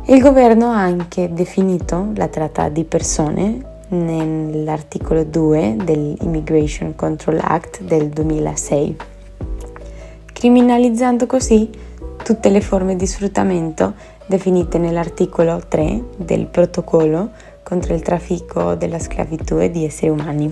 Il 0.05 0.21
governo 0.21 0.71
ha 0.71 0.81
anche 0.81 1.31
definito 1.31 2.11
la 2.15 2.27
tratta 2.27 2.69
di 2.69 2.83
persone 2.83 3.73
nell'articolo 3.89 5.23
2 5.23 5.77
dell'Immigration 5.83 6.95
Control 6.95 7.39
Act 7.41 7.83
del 7.83 8.09
2006 8.09 8.97
criminalizzando 10.35 11.25
così 11.27 11.69
tutte 12.21 12.49
le 12.49 12.59
forme 12.59 12.97
di 12.97 13.07
sfruttamento 13.07 13.93
definite 14.25 14.77
nell'articolo 14.77 15.61
3 15.65 16.03
del 16.17 16.47
protocollo 16.47 17.29
contro 17.63 17.93
il 17.93 18.01
traffico 18.01 18.75
della 18.75 18.99
schiavitù 18.99 19.59
e 19.59 19.71
di 19.71 19.85
esseri 19.85 20.09
umani. 20.09 20.51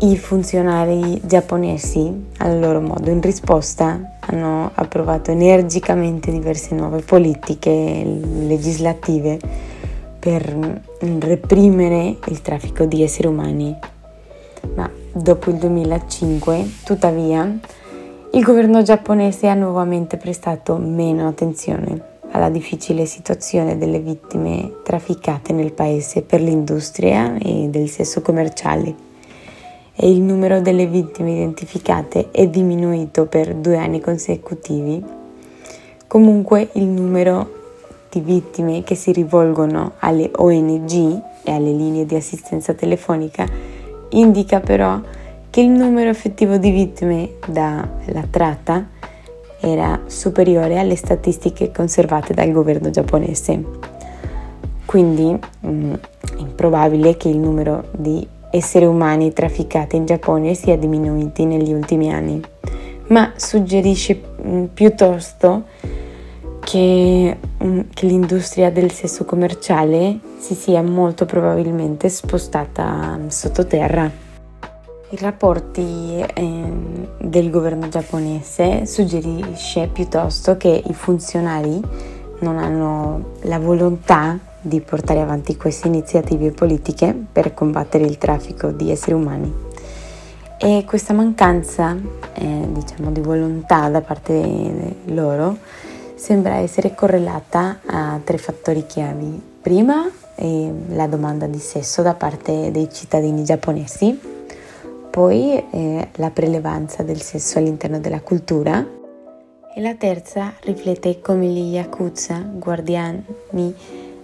I 0.00 0.16
funzionari 0.16 1.20
giapponesi, 1.24 2.26
al 2.36 2.60
loro 2.60 2.80
modo, 2.80 3.10
in 3.10 3.20
risposta, 3.20 4.00
hanno 4.20 4.70
approvato 4.72 5.32
energicamente 5.32 6.30
diverse 6.30 6.76
nuove 6.76 7.00
politiche 7.00 8.04
legislative 8.04 9.40
per 10.20 10.82
reprimere 11.18 12.16
il 12.28 12.40
traffico 12.42 12.84
di 12.84 13.02
esseri 13.02 13.26
umani. 13.26 13.76
Ma 14.76 14.88
dopo 15.12 15.50
il 15.50 15.56
2005, 15.56 16.74
tuttavia, 16.84 17.58
il 18.32 18.42
governo 18.44 18.82
giapponese 18.82 19.48
ha 19.48 19.54
nuovamente 19.54 20.18
prestato 20.18 20.76
meno 20.76 21.26
attenzione 21.28 22.16
alla 22.30 22.50
difficile 22.50 23.06
situazione 23.06 23.78
delle 23.78 24.00
vittime 24.00 24.80
trafficate 24.84 25.54
nel 25.54 25.72
paese 25.72 26.20
per 26.20 26.42
l'industria 26.42 27.38
e 27.38 27.68
del 27.70 27.88
sesso 27.88 28.20
commerciale 28.20 28.94
e 29.94 30.10
il 30.10 30.20
numero 30.20 30.60
delle 30.60 30.86
vittime 30.86 31.32
identificate 31.32 32.30
è 32.30 32.46
diminuito 32.46 33.26
per 33.26 33.54
due 33.54 33.78
anni 33.78 34.00
consecutivi. 34.00 35.02
Comunque 36.06 36.68
il 36.72 36.84
numero 36.84 37.56
di 38.10 38.20
vittime 38.20 38.84
che 38.84 38.94
si 38.94 39.10
rivolgono 39.10 39.94
alle 39.98 40.30
ONG 40.36 40.92
e 41.42 41.50
alle 41.50 41.72
linee 41.72 42.06
di 42.06 42.14
assistenza 42.14 42.74
telefonica 42.74 43.46
indica 44.10 44.60
però 44.60 45.00
che 45.50 45.60
il 45.60 45.70
numero 45.70 46.10
effettivo 46.10 46.56
di 46.56 46.70
vittime 46.70 47.30
dalla 47.46 48.26
tratta 48.30 48.86
era 49.60 50.00
superiore 50.06 50.78
alle 50.78 50.96
statistiche 50.96 51.72
conservate 51.72 52.34
dal 52.34 52.52
governo 52.52 52.90
giapponese. 52.90 53.64
Quindi 54.84 55.38
mh, 55.60 55.68
mm, 55.68 55.92
è 55.94 56.38
improbabile 56.38 57.16
che 57.16 57.28
il 57.28 57.38
numero 57.38 57.88
di 57.92 58.26
esseri 58.50 58.86
umani 58.86 59.32
trafficati 59.32 59.96
in 59.96 60.06
Giappone 60.06 60.54
sia 60.54 60.76
diminuito 60.76 61.44
negli 61.44 61.72
ultimi 61.72 62.12
anni, 62.12 62.40
ma 63.08 63.32
suggerisce 63.36 64.14
mh, 64.14 64.48
mm, 64.48 64.64
piuttosto 64.66 65.64
che, 66.60 67.36
mh, 67.58 67.66
mm, 67.66 67.80
che 67.92 68.06
l'industria 68.06 68.70
del 68.70 68.90
sesso 68.92 69.24
commerciale 69.24 70.18
si 70.38 70.54
sia 70.54 70.82
molto 70.82 71.26
probabilmente 71.26 72.08
spostata 72.08 73.18
sottoterra. 73.26 74.27
I 75.10 75.16
rapporti 75.16 76.22
eh, 76.34 76.72
del 77.18 77.50
governo 77.50 77.88
giapponese 77.88 78.84
suggerisce 78.84 79.88
piuttosto 79.90 80.58
che 80.58 80.82
i 80.86 80.92
funzionari 80.92 81.80
non 82.40 82.58
hanno 82.58 83.36
la 83.42 83.58
volontà 83.58 84.38
di 84.60 84.80
portare 84.80 85.20
avanti 85.20 85.56
queste 85.56 85.88
iniziative 85.88 86.50
politiche 86.50 87.14
per 87.32 87.54
combattere 87.54 88.04
il 88.04 88.18
traffico 88.18 88.70
di 88.70 88.90
esseri 88.90 89.14
umani. 89.14 89.50
E 90.58 90.84
questa 90.86 91.14
mancanza 91.14 91.96
eh, 92.34 92.68
diciamo, 92.70 93.10
di 93.10 93.20
volontà 93.20 93.88
da 93.88 94.02
parte 94.02 94.96
loro 95.06 95.56
sembra 96.16 96.56
essere 96.56 96.94
correlata 96.94 97.78
a 97.86 98.20
tre 98.22 98.36
fattori 98.36 98.84
chiavi 98.84 99.40
prima 99.62 100.06
è 100.34 100.70
la 100.88 101.06
domanda 101.06 101.46
di 101.46 101.58
sesso 101.58 102.02
da 102.02 102.14
parte 102.14 102.70
dei 102.70 102.88
cittadini 102.92 103.42
giapponesi, 103.42 104.36
poi 105.18 105.60
eh, 105.72 106.10
la 106.12 106.30
prelevanza 106.30 107.02
del 107.02 107.20
sesso 107.20 107.58
all'interno 107.58 107.98
della 107.98 108.20
cultura 108.20 108.86
e 109.74 109.80
la 109.80 109.96
terza 109.96 110.52
riflette 110.60 111.20
come 111.20 111.46
gli 111.48 111.72
yakuza, 111.72 112.38
guardiani 112.54 113.24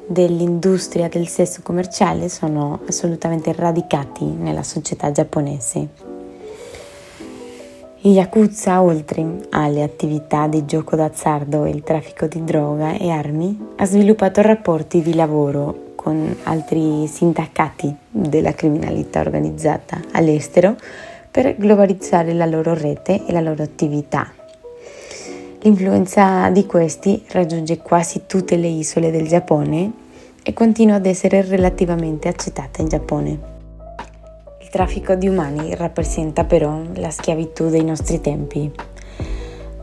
dell'industria 0.06 1.08
del 1.08 1.26
sesso 1.26 1.62
commerciale, 1.64 2.28
sono 2.28 2.78
assolutamente 2.86 3.52
radicati 3.52 4.24
nella 4.24 4.62
società 4.62 5.10
giapponese. 5.10 5.88
I 8.02 8.12
Yakuza, 8.12 8.80
oltre 8.80 9.40
alle 9.50 9.82
attività 9.82 10.46
di 10.46 10.64
gioco 10.64 10.94
d'azzardo 10.94 11.64
e 11.64 11.70
il 11.70 11.82
traffico 11.82 12.28
di 12.28 12.44
droga 12.44 12.92
e 12.92 13.10
armi, 13.10 13.72
ha 13.78 13.84
sviluppato 13.84 14.42
rapporti 14.42 15.02
di 15.02 15.14
lavoro 15.14 15.83
con 16.04 16.36
altri 16.44 17.08
sindacati 17.08 17.92
della 18.08 18.52
criminalità 18.52 19.20
organizzata 19.20 20.00
all'estero 20.12 20.76
per 21.30 21.56
globalizzare 21.56 22.32
la 22.34 22.46
loro 22.46 22.74
rete 22.74 23.24
e 23.26 23.32
la 23.32 23.40
loro 23.40 23.64
attività. 23.64 24.30
L'influenza 25.62 26.50
di 26.50 26.66
questi 26.66 27.24
raggiunge 27.30 27.78
quasi 27.78 28.22
tutte 28.26 28.56
le 28.56 28.68
isole 28.68 29.10
del 29.10 29.26
Giappone 29.26 29.92
e 30.44 30.52
continua 30.52 30.96
ad 30.96 31.06
essere 31.06 31.42
relativamente 31.42 32.28
accettata 32.28 32.82
in 32.82 32.88
Giappone 32.88 33.52
traffico 34.74 35.14
di 35.14 35.28
umani 35.28 35.72
rappresenta 35.76 36.42
però 36.42 36.82
la 36.94 37.08
schiavitù 37.08 37.68
dei 37.68 37.84
nostri 37.84 38.20
tempi, 38.20 38.68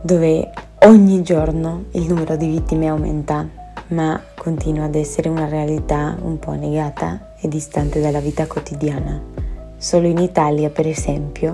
dove 0.02 0.50
ogni 0.80 1.22
giorno 1.22 1.84
il 1.92 2.02
numero 2.02 2.36
di 2.36 2.46
vittime 2.46 2.88
aumenta, 2.88 3.48
ma 3.92 4.20
continua 4.34 4.84
ad 4.84 4.94
essere 4.94 5.28
una 5.28 5.48
realtà 5.48 6.16
un 6.20 6.38
po' 6.38 6.52
negata 6.52 7.34
e 7.40 7.48
distante 7.48 8.00
dalla 8.00 8.20
vita 8.20 8.46
quotidiana. 8.46 9.20
Solo 9.76 10.06
in 10.06 10.18
Italia, 10.18 10.70
per 10.70 10.86
esempio, 10.86 11.52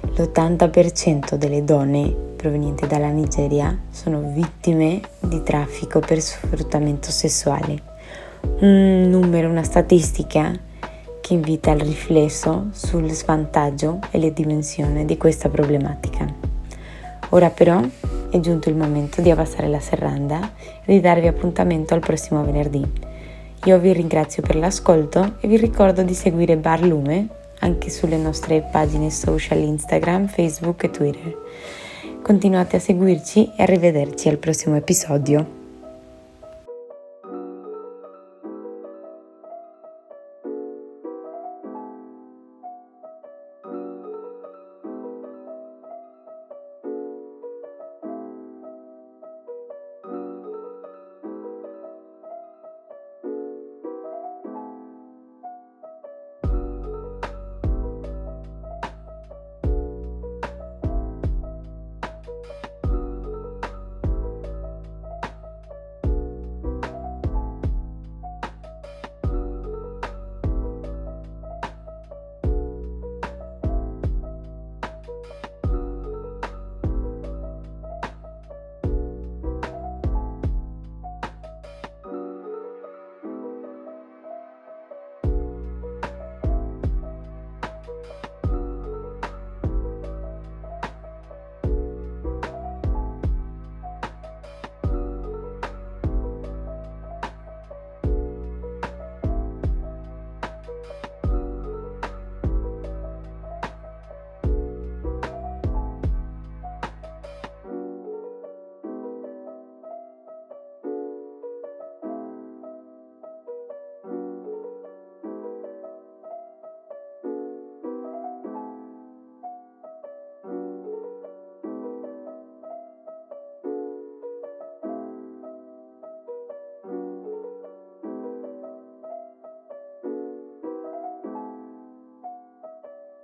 l'80% 0.00 1.34
delle 1.34 1.64
donne 1.64 2.14
provenienti 2.36 2.86
dalla 2.86 3.10
Nigeria 3.10 3.76
sono 3.90 4.32
vittime 4.32 5.00
di 5.20 5.42
traffico 5.42 6.00
per 6.00 6.20
sfruttamento 6.20 7.10
sessuale. 7.10 7.82
Un 8.60 9.08
numero, 9.08 9.48
una 9.48 9.64
statistica 9.64 10.52
che 11.20 11.34
invita 11.34 11.72
al 11.72 11.80
riflesso 11.80 12.68
sul 12.72 13.10
svantaggio 13.10 13.98
e 14.10 14.18
le 14.18 14.32
dimensioni 14.32 15.04
di 15.04 15.16
questa 15.16 15.48
problematica. 15.48 16.26
Ora 17.30 17.50
però 17.50 17.82
è 18.30 18.40
giunto 18.40 18.68
il 18.68 18.76
momento 18.76 19.20
di 19.20 19.30
abbassare 19.30 19.68
la 19.68 19.80
serranda 19.80 20.52
e 20.84 20.92
di 20.92 21.00
darvi 21.00 21.26
appuntamento 21.26 21.94
al 21.94 22.00
prossimo 22.00 22.44
venerdì. 22.44 22.84
Io 23.64 23.78
vi 23.78 23.92
ringrazio 23.92 24.42
per 24.42 24.56
l'ascolto 24.56 25.36
e 25.40 25.48
vi 25.48 25.56
ricordo 25.56 26.02
di 26.02 26.14
seguire 26.14 26.56
Bar 26.56 26.82
Lume 26.82 27.28
anche 27.60 27.90
sulle 27.90 28.16
nostre 28.16 28.68
pagine 28.70 29.10
social 29.10 29.58
Instagram, 29.58 30.28
Facebook 30.28 30.84
e 30.84 30.90
Twitter. 30.90 31.36
Continuate 32.22 32.76
a 32.76 32.80
seguirci 32.80 33.52
e 33.56 33.62
arrivederci 33.62 34.28
al 34.28 34.38
prossimo 34.38 34.76
episodio. 34.76 35.57